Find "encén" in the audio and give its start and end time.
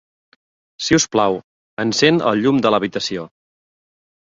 1.85-2.19